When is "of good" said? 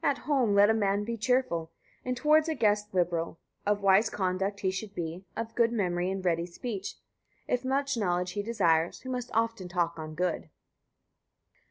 5.34-5.72